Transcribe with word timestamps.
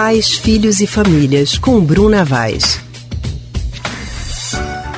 Pais, 0.00 0.30
Filhos 0.30 0.80
e 0.80 0.86
Famílias, 0.86 1.58
com 1.58 1.80
Bruna 1.80 2.24
Vaz. 2.24 2.80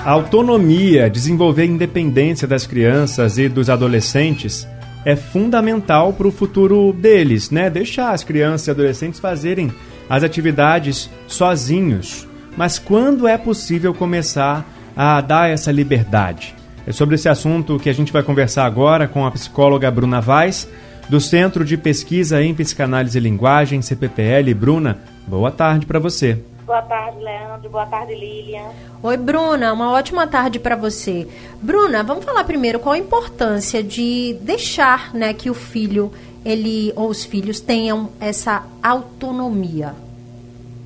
Autonomia, 0.05 1.09
desenvolver 1.09 1.63
a 1.63 1.65
independência 1.65 2.47
das 2.47 2.67
crianças 2.67 3.39
e 3.39 3.49
dos 3.49 3.71
adolescentes 3.71 4.69
é 5.03 5.17
fundamental 5.17 6.13
para 6.13 6.29
o 6.29 6.31
futuro 6.31 6.93
deles, 6.93 7.51
né? 7.51 7.71
Deixar 7.71 8.11
as 8.11 8.23
crianças 8.23 8.69
e 8.69 8.71
adolescentes 8.73 9.19
fazerem 9.19 9.73
as 10.07 10.23
atividades 10.23 11.09
sozinhos. 11.27 12.29
Mas 12.55 12.79
quando 12.79 13.27
é 13.27 13.39
possível 13.39 13.95
começar 13.95 14.69
a 14.95 15.19
dar 15.23 15.49
essa 15.49 15.73
liberdade? 15.73 16.55
É 16.87 16.93
sobre 16.93 17.15
esse 17.15 17.27
assunto 17.27 17.79
que 17.79 17.89
a 17.89 17.95
gente 17.95 18.13
vai 18.13 18.23
conversar 18.23 18.67
agora 18.67 19.09
com 19.09 19.25
a 19.25 19.31
psicóloga 19.31 19.91
Bruna 19.91 20.21
Vaz, 20.21 20.69
do 21.11 21.21
Centro 21.21 21.65
de 21.65 21.77
Pesquisa 21.77 22.41
em 22.41 22.55
Psicanálise 22.55 23.19
e 23.19 23.21
Linguagem, 23.21 23.83
CPPL. 23.83 24.55
Bruna, 24.55 25.01
boa 25.27 25.51
tarde 25.51 25.85
para 25.85 25.99
você. 25.99 26.39
Boa 26.65 26.83
tarde, 26.83 27.19
Leandro. 27.19 27.69
Boa 27.69 27.85
tarde, 27.85 28.15
Lilian. 28.15 28.69
Oi, 29.03 29.17
Bruna. 29.17 29.73
Uma 29.73 29.91
ótima 29.91 30.25
tarde 30.29 30.61
para 30.61 30.77
você. 30.77 31.27
Bruna, 31.61 32.05
vamos 32.05 32.25
falar 32.25 32.45
primeiro 32.45 32.79
qual 32.79 32.93
a 32.93 32.99
importância 32.99 33.83
de 33.83 34.39
deixar, 34.41 35.13
né, 35.13 35.35
que 35.35 35.51
o 35.51 35.55
filho, 35.55 36.13
ele 36.45 36.93
ou 36.95 37.09
os 37.09 37.25
filhos 37.25 37.59
tenham 37.59 38.11
essa 38.21 38.63
autonomia. 38.81 39.93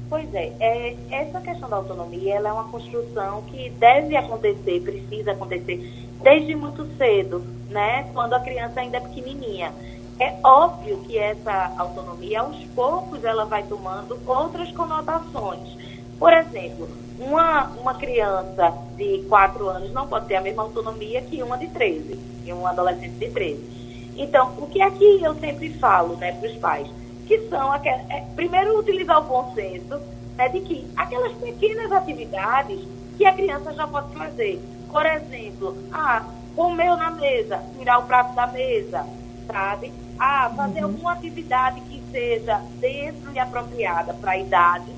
Pois 0.08 0.32
é, 0.32 0.52
é, 0.58 0.96
essa 1.10 1.38
questão 1.42 1.68
da 1.68 1.76
autonomia 1.76 2.36
ela 2.36 2.48
é 2.48 2.52
uma 2.52 2.68
construção 2.68 3.42
que 3.42 3.68
deve 3.78 4.16
acontecer, 4.16 4.80
precisa 4.80 5.32
acontecer 5.32 6.06
desde 6.22 6.54
muito 6.54 6.86
cedo, 6.96 7.44
né? 7.68 8.08
Quando 8.14 8.32
a 8.32 8.40
criança 8.40 8.80
ainda 8.80 8.96
é 8.96 9.00
pequenininha. 9.00 9.70
É 10.18 10.36
óbvio 10.44 10.98
que 11.00 11.18
essa 11.18 11.72
autonomia, 11.76 12.40
aos 12.40 12.56
poucos, 12.74 13.24
ela 13.24 13.44
vai 13.44 13.64
tomando 13.64 14.18
outras 14.26 14.70
conotações. 14.70 15.76
Por 16.18 16.32
exemplo, 16.32 16.88
uma, 17.18 17.64
uma 17.80 17.94
criança 17.94 18.72
de 18.96 19.24
4 19.28 19.68
anos 19.68 19.92
não 19.92 20.06
pode 20.06 20.26
ter 20.26 20.36
a 20.36 20.40
mesma 20.40 20.62
autonomia 20.62 21.20
que 21.22 21.42
uma 21.42 21.58
de 21.58 21.66
13, 21.68 22.18
e 22.44 22.52
um 22.52 22.66
adolescente 22.66 23.14
de 23.18 23.28
13. 23.28 23.74
Então, 24.16 24.54
o 24.58 24.68
que 24.68 24.80
é 24.80 24.90
que 24.90 25.22
eu 25.22 25.34
sempre 25.34 25.70
falo 25.74 26.16
né, 26.16 26.32
para 26.32 26.48
os 26.48 26.56
pais? 26.58 26.88
Que 27.26 27.40
são, 27.48 27.72
aquelas, 27.72 28.08
é, 28.10 28.20
primeiro, 28.36 28.78
utilizar 28.78 29.18
o 29.18 29.24
bom 29.24 29.52
senso 29.54 30.00
né, 30.36 30.48
de 30.48 30.60
que 30.60 30.86
aquelas 30.96 31.32
pequenas 31.32 31.90
atividades 31.90 32.80
que 33.16 33.24
a 33.24 33.32
criança 33.32 33.72
já 33.72 33.86
pode 33.86 34.14
fazer. 34.14 34.62
Por 34.90 35.04
exemplo, 35.04 35.76
ah, 35.92 36.24
comer 36.54 36.96
na 36.96 37.10
mesa, 37.10 37.60
tirar 37.76 37.98
o 37.98 38.04
prato 38.04 38.34
da 38.34 38.46
mesa, 38.46 39.04
sabe? 39.46 39.92
Ah, 40.18 40.52
fazer 40.56 40.80
uhum. 40.80 40.86
alguma 40.86 41.12
atividade 41.12 41.80
que 41.82 42.02
seja 42.10 42.60
dentro 42.80 43.32
e 43.32 43.38
apropriada 43.38 44.14
para 44.14 44.32
a 44.32 44.38
idade 44.38 44.90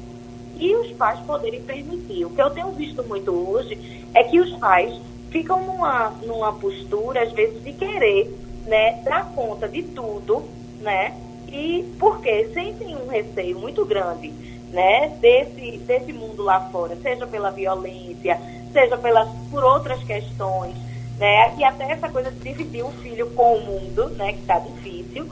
e 0.58 0.74
os 0.74 0.90
pais 0.92 1.20
poderem 1.20 1.62
permitir. 1.62 2.24
O 2.24 2.30
que 2.30 2.40
eu 2.40 2.50
tenho 2.50 2.70
visto 2.72 3.02
muito 3.04 3.30
hoje 3.30 4.08
é 4.14 4.24
que 4.24 4.40
os 4.40 4.52
pais 4.58 4.98
ficam 5.30 5.62
numa, 5.66 6.10
numa 6.24 6.52
postura, 6.52 7.22
às 7.22 7.32
vezes, 7.32 7.62
de 7.62 7.72
querer 7.72 8.34
né, 8.66 9.00
dar 9.04 9.32
conta 9.34 9.68
de 9.68 9.82
tudo, 9.82 10.44
né? 10.80 11.14
E 11.48 11.84
porque 11.98 12.48
sentem 12.52 12.96
um 12.96 13.06
receio 13.06 13.58
muito 13.58 13.84
grande 13.84 14.32
né, 14.72 15.08
desse, 15.20 15.78
desse 15.78 16.12
mundo 16.12 16.42
lá 16.42 16.60
fora, 16.70 16.96
seja 16.96 17.26
pela 17.26 17.50
violência, 17.50 18.40
seja 18.72 18.96
pelas, 18.96 19.28
por 19.50 19.62
outras 19.62 20.02
questões, 20.02 20.74
né? 21.18 21.54
E 21.56 21.64
até 21.64 21.92
essa 21.92 22.08
coisa 22.08 22.30
de 22.30 22.38
dividir 22.38 22.84
o 22.84 22.90
filho 22.92 23.30
com 23.30 23.56
o 23.56 23.64
mundo, 23.64 24.10
né? 24.10 24.32
Que 24.32 24.40
está 24.40 24.58
difícil. 24.58 25.28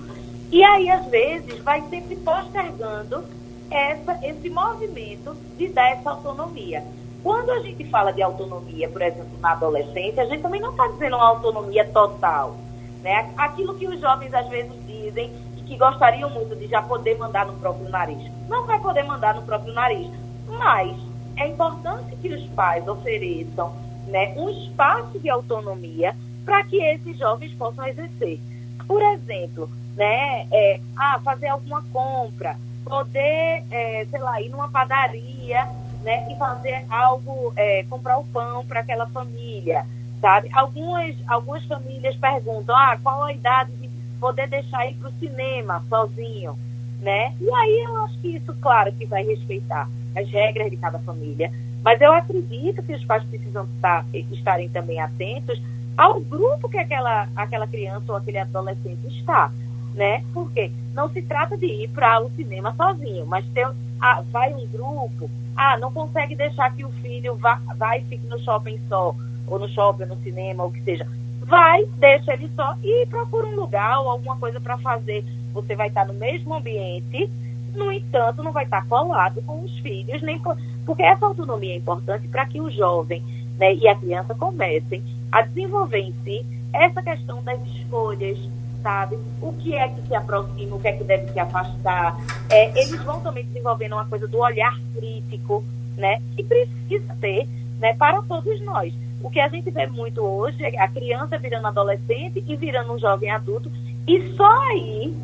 E 0.50 0.62
aí, 0.62 0.90
às 0.90 1.06
vezes, 1.06 1.58
vai 1.60 1.82
sempre 1.88 2.16
postergando 2.16 3.24
essa, 3.70 4.18
esse 4.22 4.48
movimento 4.50 5.36
de 5.58 5.68
dar 5.68 5.90
essa 5.90 6.10
autonomia. 6.10 6.84
Quando 7.22 7.50
a 7.50 7.60
gente 7.60 7.84
fala 7.86 8.12
de 8.12 8.22
autonomia, 8.22 8.88
por 8.88 9.00
exemplo, 9.00 9.38
na 9.40 9.52
adolescência, 9.52 10.22
a 10.22 10.27
gente 10.27 10.42
também 10.42 10.61
não 10.61 10.70
está 10.70 10.86
dizendo 10.89 11.17
uma 11.17 11.27
autonomia 11.28 11.84
total. 11.86 12.56
Né? 13.02 13.33
Aquilo 13.36 13.74
que 13.74 13.86
os 13.86 14.01
jovens 14.01 14.33
às 14.33 14.48
vezes 14.48 14.72
dizem 14.86 15.33
e 15.56 15.62
que 15.62 15.77
gostariam 15.77 16.30
muito 16.30 16.55
de 16.55 16.66
já 16.66 16.83
poder 16.83 17.18
mandar 17.18 17.46
no 17.46 17.55
próprio 17.55 17.89
nariz. 17.89 18.30
Não 18.48 18.66
vai 18.66 18.78
poder 18.78 19.02
mandar 19.05 19.34
no 19.34 19.42
próprio 19.42 19.72
nariz. 19.72 20.11
Mas 20.46 20.96
é 21.36 21.48
importante 21.48 22.14
que 22.16 22.28
os 22.28 22.45
pais 22.48 22.86
ofereçam 22.86 23.74
né, 24.06 24.34
um 24.36 24.48
espaço 24.48 25.18
de 25.18 25.28
autonomia 25.28 26.14
para 26.44 26.62
que 26.64 26.76
esses 26.76 27.18
jovens 27.18 27.52
possam 27.54 27.86
exercer. 27.86 28.40
Por 28.86 29.02
exemplo, 29.02 29.70
né, 29.96 30.46
é, 30.50 30.80
ah, 30.96 31.20
fazer 31.24 31.48
alguma 31.48 31.82
compra, 31.92 32.56
poder, 32.84 33.64
é, 33.70 34.06
sei 34.10 34.20
lá, 34.20 34.40
ir 34.40 34.50
numa 34.50 34.68
padaria 34.68 35.66
né, 36.02 36.26
e 36.30 36.36
fazer 36.36 36.84
algo, 36.90 37.52
é, 37.56 37.84
comprar 37.84 38.18
o 38.18 38.24
pão 38.24 38.64
para 38.66 38.80
aquela 38.80 39.06
família, 39.06 39.86
sabe? 40.20 40.50
Algumas, 40.52 41.16
algumas 41.26 41.64
famílias 41.64 42.14
perguntam, 42.16 42.76
ah, 42.76 42.98
qual 43.02 43.24
a 43.24 43.32
idade 43.32 43.72
de 43.76 43.88
poder 44.20 44.48
deixar 44.48 44.86
ir 44.86 44.94
para 44.94 45.08
o 45.08 45.12
cinema 45.18 45.82
sozinho, 45.88 46.58
né? 47.00 47.34
E 47.40 47.50
aí 47.50 47.84
eu 47.84 48.02
acho 48.02 48.18
que 48.18 48.36
isso, 48.36 48.54
claro, 48.60 48.92
que 48.92 49.06
vai 49.06 49.24
respeitar 49.24 49.88
as 50.14 50.28
regras 50.30 50.70
de 50.70 50.76
cada 50.76 50.98
família, 51.00 51.50
mas 51.84 52.00
eu 52.00 52.12
acredito 52.14 52.83
que 52.83 52.95
os 52.95 53.05
pais 53.05 53.22
precisam 53.24 53.68
estar, 53.77 54.06
estarem 54.14 54.70
também 54.70 54.98
atentos 54.98 55.61
ao 55.96 56.18
grupo 56.18 56.68
que 56.68 56.78
aquela, 56.78 57.28
aquela 57.36 57.67
criança 57.67 58.11
ou 58.11 58.17
aquele 58.17 58.39
adolescente 58.39 59.06
está, 59.08 59.52
né? 59.95 60.24
Porque 60.33 60.72
não 60.95 61.11
se 61.11 61.20
trata 61.20 61.58
de 61.58 61.67
ir 61.67 61.89
para 61.89 62.20
o 62.20 62.30
cinema 62.30 62.74
sozinho, 62.74 63.27
mas 63.27 63.45
ter, 63.52 63.68
ah, 64.00 64.22
vai 64.33 64.55
um 64.55 64.67
grupo, 64.67 65.30
ah, 65.55 65.77
não 65.77 65.92
consegue 65.92 66.34
deixar 66.34 66.74
que 66.74 66.84
o 66.84 66.90
filho 67.02 67.36
vá, 67.36 67.61
vá 67.77 67.98
e 67.98 68.05
fique 68.05 68.27
no 68.27 68.39
shopping 68.40 68.80
só, 68.89 69.14
ou 69.46 69.58
no 69.58 69.68
shopping, 69.68 70.06
no 70.06 70.16
cinema, 70.22 70.64
ou 70.64 70.70
o 70.70 70.72
que 70.72 70.83
seja. 70.83 71.06
Vai, 71.42 71.84
deixa 71.98 72.33
ele 72.33 72.51
só 72.56 72.77
e 72.83 73.05
procura 73.06 73.46
um 73.46 73.55
lugar 73.55 74.01
ou 74.01 74.08
alguma 74.08 74.36
coisa 74.39 74.58
para 74.58 74.78
fazer. 74.78 75.22
Você 75.52 75.77
vai 75.77 75.89
estar 75.89 76.06
no 76.06 76.14
mesmo 76.14 76.55
ambiente, 76.55 77.30
no 77.74 77.92
entanto, 77.92 78.42
não 78.42 78.52
vai 78.52 78.64
estar 78.64 78.86
colado 78.86 79.42
com 79.42 79.62
os 79.62 79.78
filhos, 79.80 80.22
nem 80.22 80.39
com 80.39 80.56
porque 80.84 81.02
essa 81.02 81.27
autonomia 81.27 81.72
é 81.72 81.77
importante 81.77 82.28
para 82.28 82.46
que 82.46 82.61
o 82.61 82.70
jovem 82.70 83.22
né, 83.58 83.74
e 83.74 83.89
a 83.89 83.95
criança 83.95 84.34
comecem 84.34 85.02
a 85.30 85.42
desenvolver 85.42 85.98
em 85.98 86.14
si 86.24 86.46
essa 86.72 87.02
questão 87.02 87.42
das 87.42 87.61
escolhas, 87.68 88.39
sabe? 88.83 89.17
O 89.40 89.52
que 89.52 89.74
é 89.74 89.89
que 89.89 90.06
se 90.06 90.14
aproxima, 90.14 90.77
o 90.77 90.80
que 90.80 90.89
é 90.89 90.92
que 90.92 91.05
deve 91.05 91.33
se 91.33 91.39
afastar. 91.39 92.17
É, 92.50 92.70
eles 92.80 93.02
vão 93.02 93.20
também 93.20 93.45
desenvolvendo 93.45 93.92
uma 93.92 94.06
coisa 94.06 94.27
do 94.27 94.39
olhar 94.39 94.78
crítico, 94.95 95.64
né? 95.96 96.20
Que 96.36 96.42
precisa 96.42 97.16
ter 97.20 97.48
né, 97.78 97.95
para 97.95 98.20
todos 98.22 98.61
nós. 98.62 98.92
O 99.22 99.30
que 99.30 99.40
a 99.40 99.48
gente 99.48 99.70
vê 99.70 99.86
muito 99.86 100.20
hoje 100.20 100.62
é 100.62 100.78
a 100.80 100.89
criança 100.89 101.39
virando 101.39 101.66
adolescente 101.66 102.45
e 102.46 102.56
virando 102.56 102.92
um 102.92 102.98
jovem 102.98 103.30
adulto, 103.30 103.70
e 104.06 104.34
só 104.36 104.51
aí 104.68 105.14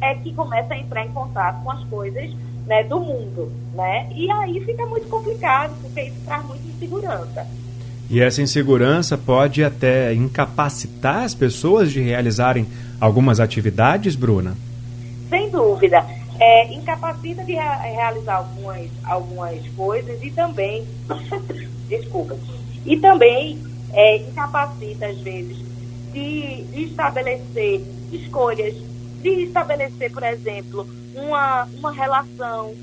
é 0.00 0.14
que 0.14 0.32
começa 0.32 0.74
a 0.74 0.78
entrar 0.78 1.04
em 1.04 1.10
contato 1.10 1.62
com 1.64 1.70
as 1.72 1.82
coisas 1.84 2.30
né, 2.68 2.84
do 2.84 3.00
mundo, 3.00 3.50
né? 3.74 4.08
E 4.14 4.30
aí 4.30 4.60
fica 4.64 4.84
muito 4.86 5.08
complicado, 5.08 5.74
porque 5.82 6.02
isso 6.02 6.20
traz 6.24 6.44
muita 6.46 6.68
insegurança. 6.68 7.46
E 8.10 8.20
essa 8.20 8.40
insegurança 8.40 9.18
pode 9.18 9.64
até 9.64 10.14
incapacitar 10.14 11.24
as 11.24 11.34
pessoas 11.34 11.90
de 11.90 12.00
realizarem 12.00 12.66
algumas 13.00 13.40
atividades, 13.40 14.14
Bruna? 14.14 14.56
Sem 15.28 15.50
dúvida. 15.50 16.04
É, 16.40 16.72
incapacita 16.72 17.42
de 17.42 17.54
realizar 17.54 18.36
algumas, 18.36 18.88
algumas 19.04 19.66
coisas 19.76 20.22
e 20.22 20.30
também, 20.30 20.86
desculpa, 21.88 22.36
e 22.86 22.96
também 22.96 23.58
é, 23.92 24.18
incapacita, 24.18 25.06
às 25.06 25.18
vezes, 25.18 25.56
de, 26.12 26.62
de 26.64 26.84
estabelecer 26.84 27.82
escolhas, 28.12 28.74
de 29.20 29.44
estabelecer, 29.44 30.12
por 30.12 30.22
exemplo, 30.22 30.86
uma, 31.14 31.64
uma 31.74 31.92
relação 31.92 32.74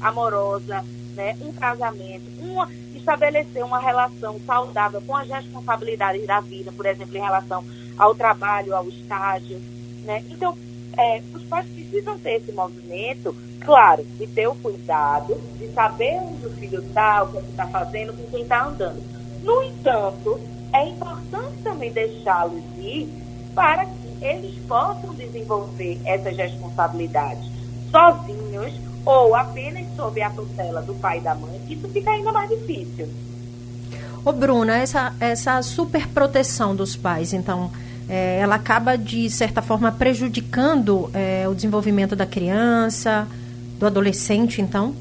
amorosa, 0.00 0.84
né, 1.14 1.36
um 1.40 1.52
casamento, 1.52 2.24
uma, 2.40 2.68
estabelecer 2.94 3.64
uma 3.64 3.78
relação 3.78 4.38
saudável 4.46 5.02
com 5.06 5.16
as 5.16 5.28
responsabilidades 5.28 6.26
da 6.26 6.40
vida, 6.40 6.70
por 6.72 6.86
exemplo, 6.86 7.16
em 7.16 7.20
relação 7.20 7.64
ao 7.96 8.14
trabalho, 8.14 8.74
ao 8.74 8.88
estágio. 8.88 9.60
Né? 10.04 10.24
Então, 10.30 10.56
é, 10.96 11.22
os 11.34 11.42
pais 11.44 11.66
precisam 11.66 12.18
ter 12.18 12.36
esse 12.36 12.52
movimento, 12.52 13.34
claro, 13.60 14.04
de 14.18 14.26
ter 14.26 14.46
o 14.46 14.54
cuidado, 14.54 15.40
de 15.58 15.68
saber 15.72 16.20
onde 16.20 16.46
o 16.46 16.50
filho 16.50 16.80
está, 16.80 17.22
o 17.22 17.32
que 17.32 17.50
está 17.50 17.66
fazendo, 17.66 18.12
com 18.16 18.30
quem 18.30 18.42
está 18.42 18.66
andando. 18.66 19.02
No 19.42 19.62
entanto, 19.62 20.40
é 20.72 20.88
importante 20.88 21.62
também 21.62 21.92
deixá-los 21.92 22.62
ir 22.78 23.08
para 23.54 23.86
que 23.86 24.07
eles 24.20 24.54
possam 24.66 25.14
desenvolver 25.14 26.00
essas 26.04 26.36
responsabilidades 26.36 27.44
sozinhos 27.90 28.72
ou 29.04 29.34
apenas 29.34 29.86
sob 29.96 30.20
a 30.20 30.30
tutela 30.30 30.82
do 30.82 30.94
pai 30.94 31.18
e 31.18 31.20
da 31.20 31.34
mãe, 31.34 31.60
isso 31.68 31.88
fica 31.88 32.10
ainda 32.10 32.30
mais 32.32 32.50
difícil. 32.50 33.08
Ô 34.24 34.32
Bruna, 34.32 34.76
essa, 34.76 35.14
essa 35.20 35.62
superproteção 35.62 36.76
dos 36.76 36.94
pais, 36.96 37.32
então, 37.32 37.70
é, 38.08 38.38
ela 38.40 38.56
acaba 38.56 38.98
de 38.98 39.30
certa 39.30 39.62
forma 39.62 39.90
prejudicando 39.90 41.10
é, 41.14 41.48
o 41.48 41.54
desenvolvimento 41.54 42.14
da 42.14 42.26
criança. 42.26 43.26
do 43.78 43.86
adolescente, 43.86 44.60
então? 44.60 44.94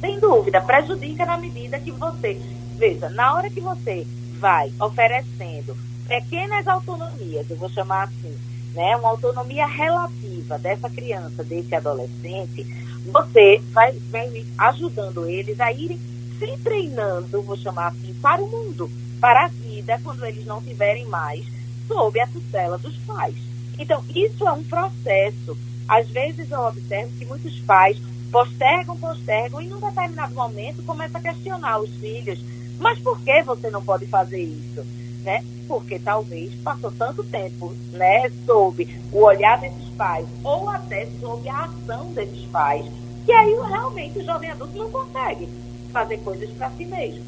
Sem 0.00 0.18
dúvida, 0.18 0.60
prejudica 0.60 1.26
na 1.26 1.36
medida 1.36 1.78
que 1.78 1.90
você, 1.90 2.40
veja, 2.76 3.10
na 3.10 3.34
hora 3.34 3.50
que 3.50 3.60
você 3.60 4.06
vai 4.38 4.72
oferecendo 4.80 5.76
pequenas 6.12 6.68
autonomias, 6.68 7.48
eu 7.48 7.56
vou 7.56 7.70
chamar 7.70 8.02
assim, 8.04 8.36
né, 8.74 8.94
uma 8.96 9.08
autonomia 9.08 9.66
relativa 9.66 10.58
dessa 10.58 10.90
criança, 10.90 11.42
desse 11.42 11.74
adolescente, 11.74 12.66
você 13.06 13.62
vai, 13.72 13.92
vai 14.10 14.44
ajudando 14.58 15.26
eles 15.26 15.58
a 15.58 15.72
irem 15.72 15.98
se 16.38 16.58
treinando, 16.58 17.40
vou 17.40 17.56
chamar 17.56 17.88
assim, 17.88 18.12
para 18.20 18.42
o 18.42 18.50
mundo, 18.50 18.90
para 19.20 19.46
a 19.46 19.48
vida, 19.48 19.98
quando 20.04 20.26
eles 20.26 20.44
não 20.44 20.60
tiverem 20.60 21.06
mais 21.06 21.46
sob 21.88 22.20
a 22.20 22.26
tutela 22.26 22.76
dos 22.76 22.96
pais. 23.06 23.36
Então, 23.78 24.04
isso 24.14 24.46
é 24.46 24.52
um 24.52 24.64
processo. 24.64 25.56
Às 25.88 26.08
vezes 26.10 26.50
eu 26.50 26.60
observo 26.60 27.16
que 27.18 27.24
muitos 27.24 27.58
pais 27.60 27.96
postergam, 28.30 28.98
postergam 28.98 29.62
e 29.62 29.66
num 29.66 29.80
determinado 29.80 30.34
momento 30.34 30.82
começa 30.84 31.16
a 31.16 31.22
questionar 31.22 31.78
os 31.78 31.90
filhos. 31.96 32.38
Mas 32.78 32.98
por 32.98 33.18
que 33.20 33.42
você 33.42 33.70
não 33.70 33.82
pode 33.82 34.06
fazer 34.06 34.42
isso? 34.42 34.84
Né? 35.24 35.44
Porque 35.68 35.98
talvez 35.98 36.52
passou 36.64 36.90
tanto 36.90 37.22
tempo, 37.24 37.72
né, 37.92 38.30
sob 38.44 38.88
o 39.12 39.20
olhar 39.20 39.60
desses 39.60 39.88
pais 39.96 40.26
ou 40.42 40.68
até 40.68 41.06
sob 41.20 41.48
a 41.48 41.64
ação 41.64 42.06
desses 42.12 42.44
pais, 42.46 42.84
que 43.24 43.32
aí 43.32 43.54
realmente 43.68 44.18
o 44.18 44.24
jovem 44.24 44.50
adulto 44.50 44.76
não 44.76 44.90
consegue 44.90 45.48
fazer 45.92 46.18
coisas 46.18 46.50
para 46.50 46.70
si 46.70 46.84
mesmo. 46.84 47.22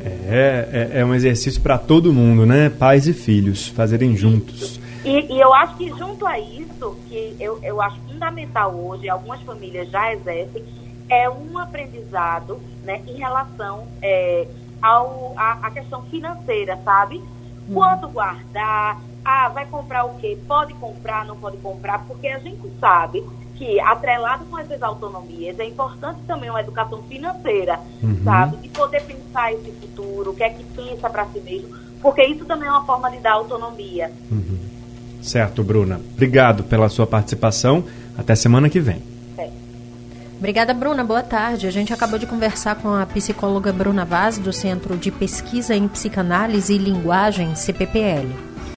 É, 0.00 0.90
é, 0.94 1.00
é 1.00 1.04
um 1.04 1.12
exercício 1.12 1.60
para 1.60 1.76
todo 1.76 2.12
mundo, 2.12 2.46
né? 2.46 2.70
Pais 2.70 3.08
e 3.08 3.12
filhos 3.12 3.66
fazerem 3.66 4.16
juntos. 4.16 4.78
E, 5.04 5.32
e, 5.32 5.40
eu 5.40 5.52
acho 5.54 5.76
que 5.76 5.88
junto 5.90 6.26
a 6.26 6.38
isso, 6.38 6.96
que 7.08 7.34
eu, 7.40 7.58
eu 7.62 7.80
acho 7.80 7.98
fundamental 8.02 8.74
hoje, 8.74 9.08
algumas 9.08 9.40
famílias 9.42 9.90
já 9.90 10.12
exercem, 10.12 10.62
é 11.08 11.28
um 11.28 11.58
aprendizado 11.58 12.60
né, 12.84 13.00
em 13.06 13.14
relação 13.14 13.86
é, 14.02 14.46
ao, 14.82 15.34
a, 15.36 15.66
a 15.66 15.70
questão 15.70 16.02
financeira, 16.04 16.78
sabe? 16.84 17.22
Hum. 17.68 17.74
Quanto 17.74 18.08
guardar, 18.08 19.00
ah, 19.24 19.48
vai 19.48 19.66
comprar 19.66 20.04
o 20.04 20.14
quê? 20.18 20.38
Pode 20.46 20.74
comprar, 20.74 21.24
não 21.24 21.36
pode 21.36 21.56
comprar, 21.58 22.04
porque 22.06 22.28
a 22.28 22.38
gente 22.38 22.62
sabe 22.80 23.24
que, 23.56 23.80
atrelado 23.80 24.44
com 24.46 24.58
essas 24.58 24.82
autonomias, 24.82 25.58
é 25.58 25.66
importante 25.66 26.20
também 26.26 26.48
uma 26.48 26.60
educação 26.60 27.02
financeira, 27.02 27.80
uhum. 28.02 28.22
sabe? 28.24 28.56
De 28.58 28.68
poder 28.68 29.02
pensar 29.02 29.52
esse 29.52 29.72
futuro, 29.72 30.30
o 30.30 30.34
que 30.34 30.44
é 30.44 30.50
que 30.50 30.64
pensa 30.64 31.10
para 31.10 31.26
si 31.26 31.40
mesmo, 31.40 31.76
porque 32.00 32.24
isso 32.24 32.44
também 32.44 32.68
é 32.68 32.70
uma 32.70 32.86
forma 32.86 33.10
de 33.10 33.18
dar 33.18 33.32
autonomia. 33.32 34.10
Uhum. 34.30 34.58
Certo, 35.20 35.64
Bruna. 35.64 36.00
Obrigado 36.14 36.62
pela 36.64 36.88
sua 36.88 37.06
participação. 37.06 37.84
Até 38.16 38.34
semana 38.34 38.70
que 38.70 38.80
vem. 38.80 39.02
Obrigada, 40.38 40.72
Bruna. 40.72 41.02
Boa 41.02 41.22
tarde. 41.22 41.66
A 41.66 41.70
gente 41.70 41.92
acabou 41.92 42.18
de 42.18 42.26
conversar 42.26 42.76
com 42.76 42.88
a 42.88 43.04
psicóloga 43.04 43.72
Bruna 43.72 44.04
Vaz, 44.04 44.38
do 44.38 44.52
Centro 44.52 44.96
de 44.96 45.10
Pesquisa 45.10 45.74
em 45.74 45.88
Psicanálise 45.88 46.74
e 46.74 46.78
Linguagem, 46.78 47.56
CPPL. 47.56 48.47